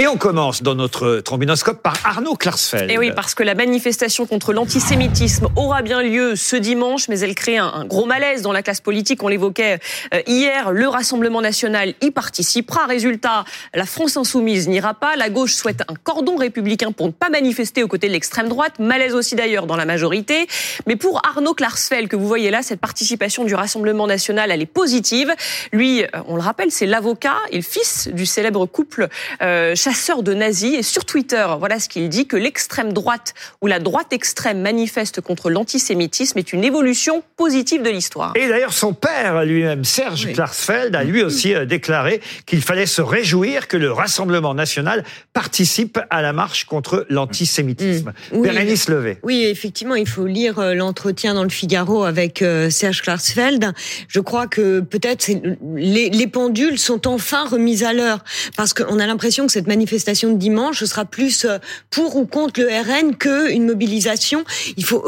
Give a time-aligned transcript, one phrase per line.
[0.00, 2.90] Et on commence dans notre trombinoscope par Arnaud Klarsfeld.
[2.90, 7.34] Et oui, parce que la manifestation contre l'antisémitisme aura bien lieu ce dimanche, mais elle
[7.34, 9.22] crée un, gros malaise dans la classe politique.
[9.22, 9.78] On l'évoquait
[10.14, 10.72] euh, hier.
[10.72, 12.86] Le Rassemblement national y participera.
[12.86, 13.44] Résultat,
[13.74, 15.16] la France insoumise n'ira pas.
[15.16, 18.78] La gauche souhaite un cordon républicain pour ne pas manifester aux côtés de l'extrême droite.
[18.78, 20.46] Malaise aussi d'ailleurs dans la majorité.
[20.86, 24.64] Mais pour Arnaud Klarsfeld, que vous voyez là, cette participation du Rassemblement national, elle est
[24.64, 25.30] positive.
[25.72, 29.06] Lui, euh, on le rappelle, c'est l'avocat et le fils du célèbre couple
[29.42, 30.78] euh, chasseur de nazis.
[30.78, 35.20] Et sur Twitter, voilà ce qu'il dit, que l'extrême droite ou la droite extrême manifeste
[35.20, 38.32] contre l'antisémitisme est une évolution positive de l'histoire.
[38.36, 40.32] Et d'ailleurs, son père lui-même, Serge oui.
[40.32, 45.98] Klarsfeld, a lui aussi euh, déclaré qu'il fallait se réjouir que le Rassemblement national participe
[46.08, 48.10] à la marche contre l'antisémitisme.
[48.10, 48.36] Mmh.
[48.36, 49.18] Oui, Bérénice Levé.
[49.24, 53.72] Oui, effectivement, il faut lire euh, l'entretien dans le Figaro avec euh, Serge Klarsfeld.
[54.06, 55.28] Je crois que peut-être
[55.74, 58.22] les, les pendules sont enfin remises à l'heure
[58.56, 61.46] parce qu'on a l'impression que cette manifestation de dimanche sera plus
[61.90, 64.44] pour ou contre le RN qu'une mobilisation.
[64.76, 65.04] Il faut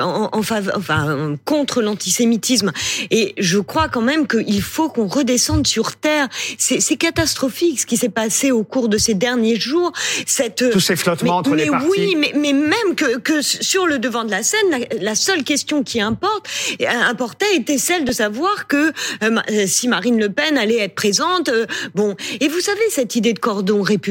[0.00, 2.72] en, en, enfin contre l'antisémitisme.
[3.10, 6.28] Et je crois quand même qu'il faut qu'on redescende sur terre.
[6.58, 9.92] C'est catastrophique ce qui s'est passé au cours de ces derniers jours.
[10.26, 11.86] Cette tous ces flottements entre mais les partis.
[11.88, 15.44] Oui, mais, mais même que, que sur le devant de la scène, la, la seule
[15.44, 16.48] question qui importe
[16.88, 21.48] importait était celle de savoir que euh, si Marine Le Pen allait être présente.
[21.48, 24.09] Euh, bon, et vous savez cette idée de cordon républicain.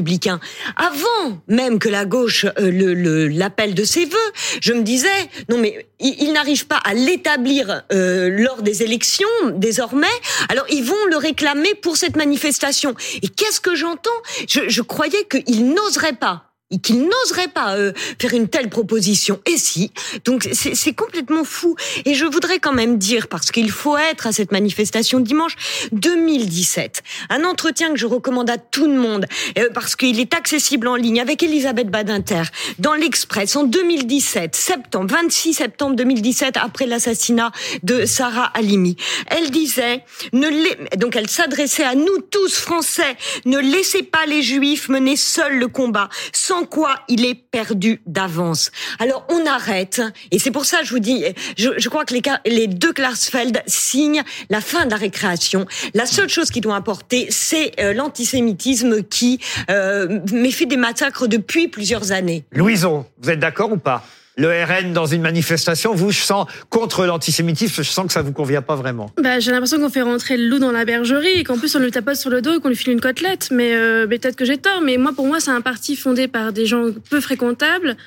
[0.76, 4.18] Avant même que la gauche euh, l'appel de ses voeux,
[4.62, 5.08] je me disais
[5.50, 10.08] non mais il, il n'arrive pas à l'établir euh, lors des élections désormais.
[10.50, 12.96] Alors ils vont le réclamer pour cette manifestation.
[13.22, 14.10] Et qu'est-ce que j'entends?
[14.48, 19.40] Je, je croyais qu'il n'oserait pas qu'il n'oserait pas euh, faire une telle proposition.
[19.46, 19.92] Et si?
[20.26, 21.76] Donc c'est complètement fou.
[22.06, 25.56] Et je voudrais quand même dire, parce qu'il faut être à cette manifestation dimanche
[25.92, 29.26] 2017, un entretien que je recommande à tout le monde,
[29.58, 32.44] euh, parce qu'il est accessible en ligne avec Elisabeth Badinter,
[32.78, 38.96] dans l'Express, en 2017, septembre, 26 septembre 2017, après l'assassinat de Sarah Halimi.
[39.28, 40.04] Elle disait,
[40.34, 40.50] ne
[40.98, 45.68] donc elle s'adressait à nous tous Français, ne laissez pas les Juifs mener seuls le
[45.68, 48.72] combat, sans quoi il est perdu d'avance.
[49.00, 51.24] Alors on arrête, et c'est pour ça que je vous dis,
[51.58, 52.14] je, crois que
[52.46, 55.66] les, deux Klarsfeld signent la fin de la récréation.
[55.94, 59.40] La seule chose qui doit importer, c'est euh, l'antisémitisme qui
[59.70, 62.44] euh, méfie des massacres depuis plusieurs années.
[62.52, 64.06] Louison, vous êtes d'accord ou pas?
[64.40, 68.32] Le RN dans une manifestation, vous, je sens contre l'antisémitisme, je sens que ça vous
[68.32, 69.12] convient pas vraiment.
[69.22, 71.80] Bah, j'ai l'impression qu'on fait rentrer le loup dans la bergerie et qu'en plus on
[71.80, 73.50] le tapote sur le dos et qu'on lui file une côtelette.
[73.52, 74.82] Mais, euh, mais peut-être que j'ai tort.
[74.82, 77.98] Mais moi, pour moi, c'est un parti fondé par des gens peu fréquentables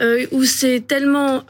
[0.00, 1.44] euh, où c'est tellement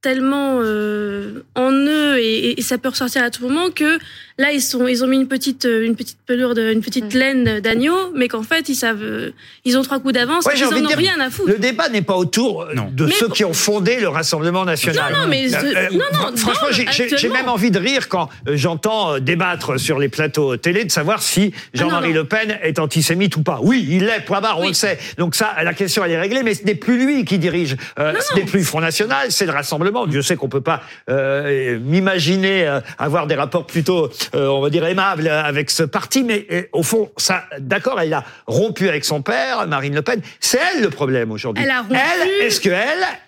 [0.00, 4.00] tellement euh, en eux et, et, ça peut ressortir à tout moment que
[4.38, 7.60] là ils sont ils ont mis une petite une petite pelure de, une petite laine
[7.60, 9.32] d'agneau mais qu'en fait ils savent
[9.64, 11.50] ils ont trois coups d'avance ouais, ils en ont dire, rien à foutre.
[11.50, 12.90] Le débat n'est pas autour non.
[12.92, 15.12] de mais ceux qui ont fondé le Rassemblement national.
[15.12, 19.78] Non non mais euh, non non franchement j'ai même envie de rire quand j'entends débattre
[19.78, 23.58] sur les plateaux télé de savoir si Jean-Marie ah, Le Pen est antisémite ou pas.
[23.62, 24.68] Oui, il l'est, point barre, on Oui.
[24.68, 24.98] le sait.
[25.18, 28.12] Donc ça la question elle est réglée mais ce n'est plus lui qui dirige euh,
[28.12, 30.06] Non, ce n'est plus le Front national, c'est le Rassemblement.
[30.06, 34.70] Dieu sait qu'on peut pas euh, m'imaginer euh, avoir des rapports plutôt, euh, on va
[34.70, 39.04] dire, aimables avec ce parti, mais euh, au fond, ça, d'accord, elle a rompu avec
[39.04, 40.20] son père, Marine Le Pen.
[40.40, 41.62] C'est elle le problème aujourd'hui.
[41.64, 41.94] Elle a rompu.
[41.94, 42.70] Elle, est-ce que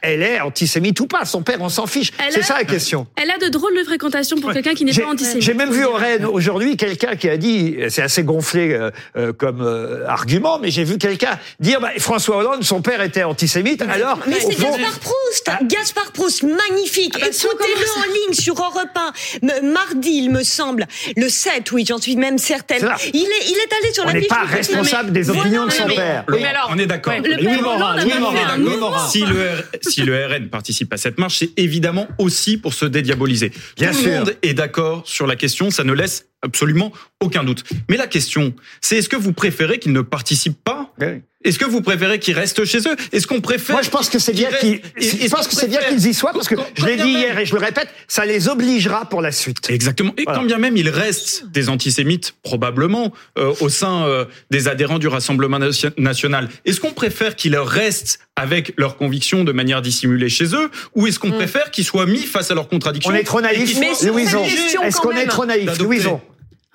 [0.03, 1.25] elle, est antisémite ou pas?
[1.25, 2.13] Son père, on s'en fiche.
[2.25, 3.07] Elle C'est a- ça la question.
[3.17, 5.43] Elle a de drôles de fréquentation pour quelqu'un qui n'est J'ai- pas antisémite.
[5.43, 9.33] J'ai même vu au Rennes aujourd'hui quelqu'un qui a dit, c'est assez gonflé euh, euh,
[9.33, 13.83] comme euh, argument, mais j'ai vu quelqu'un dire bah, François Hollande, son père était antisémite,
[13.83, 15.59] alors Mais c'est fond, Gaspard Proust Ah.
[15.63, 19.13] Gaspard Proust, magnifique Ah bah, Écoutez-le en ligne sur Europe 1,
[19.61, 20.84] M- mardi, il me semble,
[21.17, 22.89] le 7, oui, j'en suis même certaine.
[23.13, 25.23] Il est, il est allé sur on la n'est fiche pas du côté- responsable des
[25.23, 26.25] Voilà, opinions de mais- son mais- père.
[26.27, 27.13] Laurent, mais alors- on est d'accord.
[27.15, 29.09] Louis Morin, Louis pas Morin.
[29.09, 32.85] Si le, R- si le RN participe à cette marche, c'est évidemment aussi pour se
[32.87, 33.53] dédiaboliser.
[33.77, 34.11] Bien Tout sûr.
[34.11, 37.65] le monde est d'accord sur la question, ça ne laisse absolument aucun doute.
[37.91, 41.23] Mais la question, c'est est-ce que vous préférez qu'ils ne participent pas Ouais.
[41.43, 44.19] Est-ce que vous préférez qu'ils restent chez eux Est-ce qu'on préfère Moi, je pense que
[44.19, 46.15] c'est bien qu'ils qu'ils, restent- je est-ce pense qu'on que c'est bien préfère- qu'ils y
[46.15, 49.07] soient parce que Quand- je l'ai dit hier et je le répète, ça les obligera
[49.11, 49.69] pour la suite.
[49.69, 50.15] Exactement.
[50.17, 50.39] Et Voilà.
[50.39, 55.07] quand bien même il reste des antisémites, probablement, euh, au sein euh, des adhérents du
[55.09, 60.47] Rassemblement nation- national, est-ce qu'on préfère qu'ils restent avec leurs convictions de manière dissimulée chez
[60.55, 63.41] eux, ou est-ce qu'on préfère qu'ils soient mis face à leurs contradictions On est trop
[63.41, 64.45] et naïf, qu'ils Mais soient sur Louison.
[64.45, 65.85] Est-ce qu'on est trop naïf, d'adopter.
[65.85, 66.23] Louison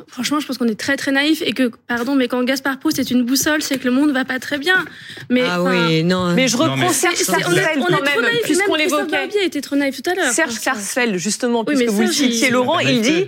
[0.07, 3.00] Franchement, je pense qu'on est très très naïf et que, pardon, mais quand Gaspard Proust
[3.00, 4.86] est une boussole, c'est que le monde va pas très bien.
[5.30, 6.34] Mais, Ah oui, non.
[6.34, 8.31] Mais je Non, reprends mais- Serge c'est- on est, Klarsfeld on est quand trop même,
[8.44, 9.30] puisqu'on l'évoquait.
[9.46, 10.31] Était trop naïf tout à l'heure.
[10.31, 13.28] Serge Klarsfeld, justement, Oui, puisque mais vous le citiez, Laurent, c'est la il dit.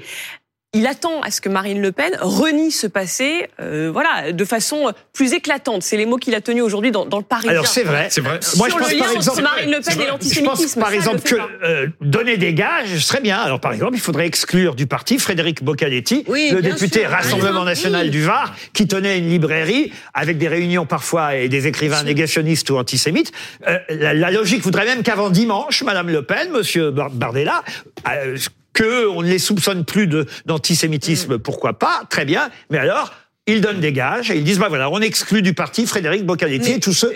[0.73, 4.93] Il attend à ce que Marine Le Pen renie ce passé, euh, voilà, de façon
[5.11, 5.83] plus éclatante.
[5.83, 7.51] C'est les mots qu'il a tenus aujourd'hui dans, dans, le Parisien.
[7.51, 8.07] Alors c'est vrai.
[8.09, 8.39] C'est vrai.
[8.55, 10.45] Moi, Sur je pense le par lien exemple, entre Marine Le Pen et je l'antisémitisme.
[10.45, 13.37] pense par ça, exemple elle que euh, donner des gages serait bien.
[13.37, 17.09] Alors par exemple, il faudrait exclure du parti Frédéric Boccaletti, Oui, le député sûr.
[17.09, 17.65] Rassemblement Oui.
[17.65, 22.69] national du Var, qui tenait une librairie avec des réunions parfois et des écrivains négationnistes
[22.69, 23.33] ou antisémites.
[23.67, 27.61] Euh, la, la logique voudrait même qu'avant dimanche, Madame Le Pen, Monsieur Bar- Bardella,
[28.09, 28.37] euh,
[28.73, 30.07] que on ne les soupçonne plus
[30.45, 32.49] d'antisémitisme, pourquoi pas Très bien.
[32.69, 33.13] Mais alors,
[33.47, 36.69] ils donnent des gages et ils disent bah voilà, on exclut du parti Frédéric Boccaletti
[36.71, 37.13] Mais- et tous ceux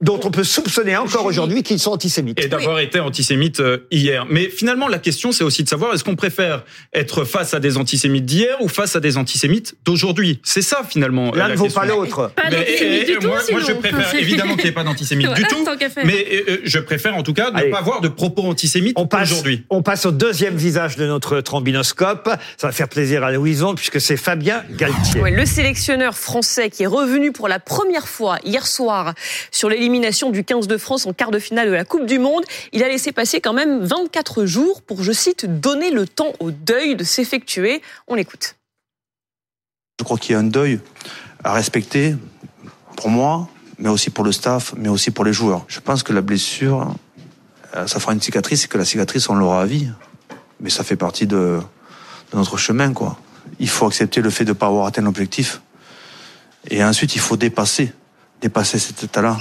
[0.00, 2.42] dont on peut soupçonner encore aujourd'hui qu'ils sont antisémites.
[2.42, 4.26] et d'avoir été antisémite euh, hier.
[4.30, 7.76] Mais finalement, la question, c'est aussi de savoir est-ce qu'on préfère être face à des
[7.76, 10.40] antisémites d'hier ou face à des antisémites d'aujourd'hui?
[10.44, 11.32] C'est ça finalement.
[11.34, 11.80] L'un ne vaut question.
[11.80, 12.32] pas l'autre.
[12.46, 15.32] Eh, du eh, tout, moi, moi, je préfère Enfin, évidemment qu'il n'y ait pas d'antisémite
[15.34, 15.64] du tout,
[16.04, 17.70] mais euh, euh, je préfère en tout cas ne Allez.
[17.70, 19.64] pas avoir de propos antisémites aujourd'hui.
[19.70, 22.30] on passe au deuxième visage de notre trombinoscope.
[22.56, 25.20] Ça va faire plaisir à Louison puisque c'est Fabien Galtier.
[25.20, 29.14] Ouais, le sélectionneur français qui est revenu pour la première fois hier soir
[29.50, 32.44] sur l'élimination du 15 de France en quart de finale de la Coupe du Monde,
[32.72, 36.50] il a laissé passer quand même 24 jours pour, je cite, donner le temps au
[36.50, 37.80] deuil de s'effectuer.
[38.06, 38.56] On l'écoute.
[39.98, 40.78] Je crois qu'il y a un deuil
[41.42, 42.14] à respecter
[42.98, 43.48] pour moi,
[43.78, 45.64] mais aussi pour le staff, mais aussi pour les joueurs.
[45.68, 46.94] Je pense que la blessure,
[47.74, 49.88] euh, ça fera une cicatrice et que la cicatrice, on l'aura à vie.
[50.60, 51.60] Mais ça fait partie de,
[52.32, 53.18] de notre chemin, quoi.
[53.58, 55.62] Il faut accepter le fait de ne pas avoir atteint l'objectif.
[56.68, 57.94] Et ensuite, il faut dépasser,
[58.42, 59.38] dépasser cet état-là.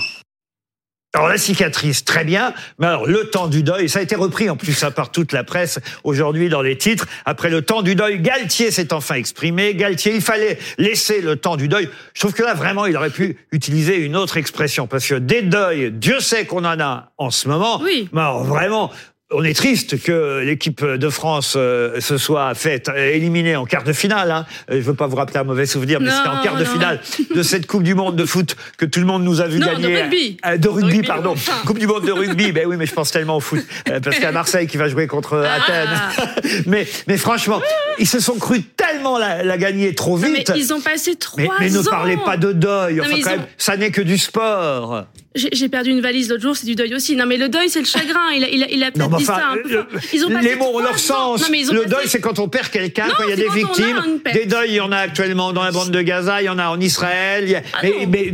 [1.17, 4.51] Alors la cicatrice, très bien, mais alors le temps du deuil, ça a été repris
[4.51, 7.07] en plus hein, par toute la presse aujourd'hui dans les titres.
[7.25, 9.73] Après le temps du deuil, Galtier s'est enfin exprimé.
[9.73, 11.89] Galtier, il fallait laisser le temps du deuil.
[12.13, 15.41] Je trouve que là vraiment, il aurait pu utiliser une autre expression parce que des
[15.41, 17.81] deuils, Dieu sait qu'on en a en ce moment.
[17.81, 18.07] Oui.
[18.11, 18.91] Mais alors vraiment.
[19.29, 23.91] On est triste que l'équipe de France euh, se soit faite éliminer en quart de
[23.91, 24.31] finale.
[24.31, 24.45] Hein.
[24.71, 26.71] Euh, Je veux pas vous rappeler un mauvais souvenir, mais c'était en quart de non.
[26.71, 27.01] finale
[27.35, 29.67] de cette Coupe du Monde de foot que tout le monde nous a vu Non,
[29.67, 30.01] de gagner.
[30.03, 30.37] rugby.
[30.45, 31.31] Euh, de rugby, Rugby, pardon.
[31.31, 31.51] enfin.
[31.65, 32.53] Coupe du monde de rugby.
[32.53, 33.59] Ben oui, mais je pense tellement au foot.
[33.89, 35.55] Euh, parce qu'il y a Marseille qui va jouer contre Ah.
[35.61, 36.63] Athènes.
[36.65, 37.61] mais, mais franchement,
[37.99, 40.53] ils se sont crus tellement la, la gagner trop Non, mais vite.
[40.55, 41.89] ils ont passé trois mais, mais ne ans.
[41.89, 43.01] parlez pas de deuil.
[43.01, 45.03] Enfin, quand ont- même, ça n'est que du sport.
[45.51, 47.15] J'ai perdu une valise l'autre jour, c'est du deuil aussi.
[47.15, 48.31] Non, mais le deuil, c'est le chagrin.
[48.35, 49.85] Il a, il a, il a peut-être mais dit enfin, ça un peu le- fort.
[50.13, 51.41] Ils ont les mots ont leur sens.
[51.41, 53.33] Non, mais ils ont le passé- deuil, c'est quand on perd quelqu'un, quand il y
[53.33, 54.19] a des a victimes.
[54.33, 56.59] Des deuils, il y en a actuellement dans la bande de Gaza, il y en
[56.59, 57.55] a en Israël.
[57.55, 58.33] a- Ah mais mais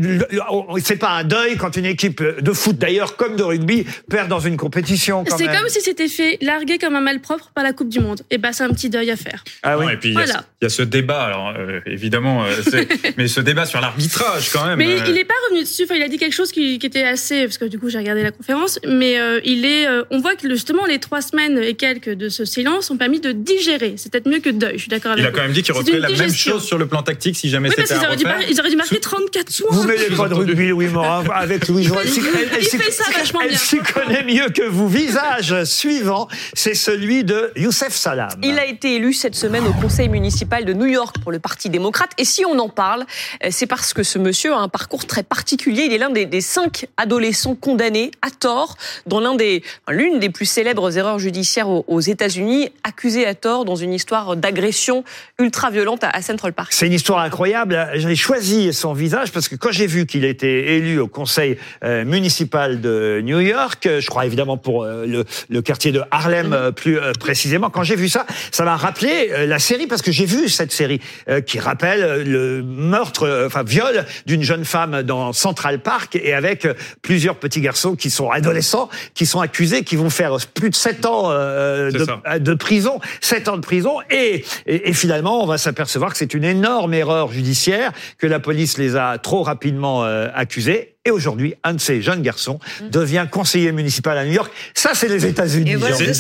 [0.84, 4.40] c'est pas un deuil quand une équipe de foot, d'ailleurs, comme de rugby, perd dans
[4.40, 5.24] une compétition.
[5.38, 8.22] C'est comme si c'était fait larguer comme un malpropre par la Coupe du Monde.
[8.32, 9.44] Et bah, c'est un petit deuil à faire.
[9.64, 9.86] Ah oui.
[9.86, 10.40] Non, et puis il y a Voilà.
[10.40, 12.50] ce- il y, a ce débat, alors euh, évidemment, euh,
[13.18, 14.78] mais ce débat sur l'arbitrage quand même.
[14.80, 15.84] Mais euh, il n'est pas revenu dessus.
[15.84, 17.98] Enfin, il a dit quelque chose qui, qui était assez, parce que du coup j'ai
[17.98, 18.80] regardé la conférence.
[18.88, 22.30] Mais euh, il est, euh, on voit que justement les trois semaines et quelques de
[22.30, 23.96] ce silence ont permis de digérer.
[23.98, 24.74] C'est peut-être mieux que de deuil.
[24.76, 25.36] Je suis d'accord avec Il a vous.
[25.36, 27.76] quand même dit qu'il une la même chose sur le plan tactique si jamais Oui,
[27.76, 29.68] parce c'était qu'ils à auraient, auraient dû marquer 34 soins.
[29.72, 32.08] Vous mêlez pas de rugby, Louis Morin, avec Louis Joël.
[32.08, 34.88] Il fait- il s'y- fait ça vachement elle s'y connaît mieux que vous.
[34.88, 38.30] Visage suivant, c'est celui de Youssef Salam.
[38.44, 41.70] Il a été élu cette semaine au conseil municipal de New York pour le Parti
[41.70, 42.12] démocrate.
[42.18, 43.06] Et si on en parle,
[43.44, 45.84] euh, c'est parce que ce monsieur a un parcours très particulier.
[45.86, 50.30] Il est l'un des, des cinq adolescents condamnés à tort dans l'un des, l'une des
[50.30, 55.04] plus célèbres erreurs judiciaires aux, États-Unis, accusé à tort dans une histoire d'agression
[55.40, 56.74] ultra violente à, Central Park.
[56.74, 57.90] C'est une histoire incroyable.
[57.96, 62.06] J'ai choisi son visage parce que quand j'ai vu qu'il était élu au conseil euh,
[62.06, 66.72] municipal de New York, je crois évidemment pour euh, le, le quartier de Harlem euh,
[66.72, 70.50] plus précisément, quand j'ai vu ça, ça m'a rappelé la série parce que j'ai vu
[70.50, 71.00] cette série
[71.46, 76.74] qui rappelle le meurtre, enfin viol d'une jeune femme dans Central Park et avec euh,
[77.02, 81.06] plusieurs petits garçons qui sont adolescents, qui sont accusés, qui vont faire plus de 7
[81.06, 85.58] ans euh, C'est de, prison, 7 ans de prison, et, et, et finalement, on va
[85.58, 90.28] s'apercevoir que c'est une énorme erreur judiciaire, que la police les a trop rapidement euh,
[90.34, 90.93] accusés.
[91.06, 94.54] Et aujourd'hui, un de ces jeunes garçons devient conseiller municipal à New York.
[94.74, 95.76] Ça, c'est les États-Unis.
[95.76, 96.14] Voilà une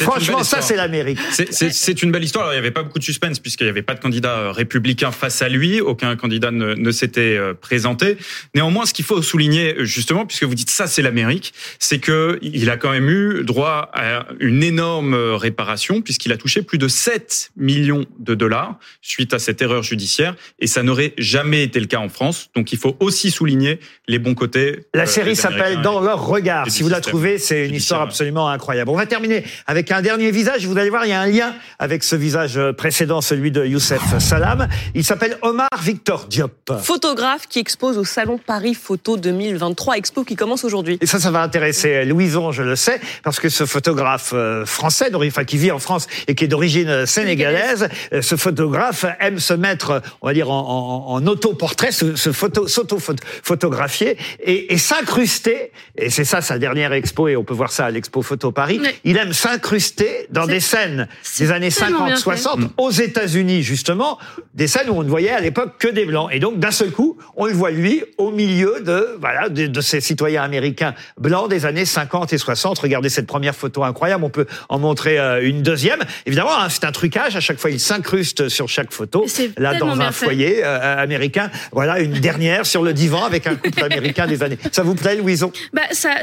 [0.00, 1.20] Franchement, ça, c'est l'Amérique.
[1.30, 2.46] C'est- une belle histoire.
[2.46, 4.50] Alors, il n'y avait pas beaucoup de suspense puisqu'il n'y avait pas de candidat euh,
[4.50, 5.80] républicain face à lui.
[5.80, 8.18] Aucun candidat ne, ne s'était euh, présenté.
[8.54, 12.40] Néanmoins, ce qu'il faut souligner, euh, justement, puisque vous dites ça, c'est l'Amérique, c'est que
[12.42, 16.88] il a quand même eu droit à une énorme réparation puisqu'il a touché plus de
[16.88, 20.34] 7 millions de dollars suite à cette erreur judiciaire.
[20.58, 22.50] Et ça n'aurait jamais été le cas en France.
[22.56, 23.78] Donc, il faut aussi souligner
[24.08, 24.86] les les bons côtés.
[24.94, 26.70] La euh, série s'appelle Dans leur regard.
[26.70, 28.90] Si vous la trouvez, c'est une histoire absolument incroyable.
[28.90, 30.64] On va terminer avec un dernier visage.
[30.66, 34.18] Vous allez voir, il y a un lien avec ce visage précédent, celui de Youssef
[34.18, 34.68] Salam.
[34.94, 36.72] Il s'appelle Omar Victor Diop.
[36.82, 40.96] Photographe qui expose au Salon Paris Photo 2023, expo qui commence aujourd'hui.
[41.02, 45.10] Et ça, ça va intéresser Louison, je le sais, parce que ce photographe euh, français,
[45.14, 49.52] enfin qui vit en France et qui est d'origine sénégalaise, euh, ce photographe aime se
[49.52, 54.05] mettre, on va dire, en, en, en autoportrait, se, se photo, s'auto-photographier
[54.40, 55.72] et, et s'incruster.
[55.96, 58.80] Et c'est ça sa dernière expo, et on peut voir ça à l'expo Photo Paris.
[59.04, 61.08] Il aime s'incruster dans des scènes
[61.38, 62.22] des années tellement 50, bien fait.
[62.22, 64.18] 60 aux États-Unis justement,
[64.54, 66.28] des scènes où on ne voyait à l'époque que des blancs.
[66.32, 69.80] Et donc d'un seul coup, on le voit lui au milieu de voilà de, de
[69.80, 72.78] ces citoyens américains blancs des années 50 et 60.
[72.78, 74.24] Regardez cette première photo incroyable.
[74.24, 76.00] On peut en montrer euh, une deuxième.
[76.26, 77.36] Évidemment, hein, c'est un trucage.
[77.36, 79.26] À chaque fois, il s'incruste sur chaque photo.
[79.56, 81.50] Là, dans un foyer euh, américain.
[81.72, 84.58] Voilà une dernière sur le divan avec un couple américain des années.
[84.72, 85.52] Ça vous plaît, Louison?
[85.72, 86.14] Bah, ça,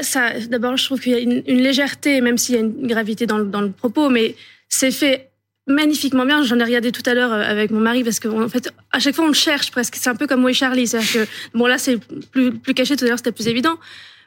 [0.48, 3.38] d'abord, je trouve qu'il y a une, légèreté, même s'il y a une gravité dans
[3.38, 4.34] le, propos, mais
[4.68, 5.30] c'est fait
[5.66, 6.42] magnifiquement bien.
[6.42, 8.98] J'en ai regardé tout à l'heure euh, avec mon mari parce que, en fait, à
[8.98, 9.96] chaque fois, on le cherche presque.
[9.96, 10.86] C'est un peu comme moi et Charlie.
[10.86, 11.98] C'est-à-dire que, bon, là, c'est
[12.30, 12.96] plus, plus caché.
[12.96, 13.78] Tout à l'heure, c'était plus évident.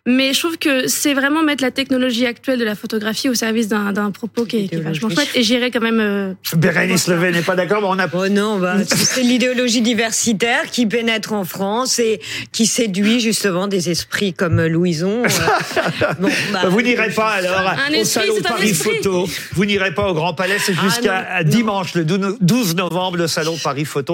[0.10, 3.68] Mais je trouve que c'est vraiment mettre la technologie actuelle de la photographie au service
[3.68, 5.28] d'un propos qui est, qui est vachement chouette.
[5.36, 6.00] Et j'irais quand même.
[6.00, 10.72] euh, Bérénice Levé n'est pas d'accord, mais on a Oh non, bah, c'est l'idéologie diversitaire
[10.72, 12.22] qui pénètre en France et
[12.54, 15.24] qui séduit justement des esprits comme Louison.
[15.26, 15.28] Euh,
[16.20, 18.96] bon, bah, vous n'irez pas alors Un au esprit, salon Paris esprit.
[19.04, 19.28] Photo.
[19.54, 23.58] Vous n'irez pas au Grand Palais, c'est Ah, jusqu'à dimanche, le 12 novembre, le salon
[23.62, 24.06] Paris Photo.